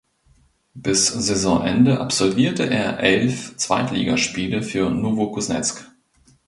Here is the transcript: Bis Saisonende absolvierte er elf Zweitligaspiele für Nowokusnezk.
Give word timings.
Bis 0.73 1.05
Saisonende 1.05 1.99
absolvierte 1.99 2.67
er 2.67 3.01
elf 3.01 3.55
Zweitligaspiele 3.57 4.63
für 4.63 4.89
Nowokusnezk. 4.89 5.85